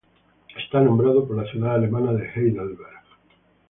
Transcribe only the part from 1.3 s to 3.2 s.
la ciudad alemana de Heidelberg.